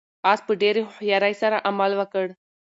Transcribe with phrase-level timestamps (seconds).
[0.31, 2.25] آس په ډېرې هوښیارۍ سره عمل وکړ.